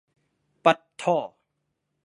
[0.63, 1.17] ปั๊ดธ่อ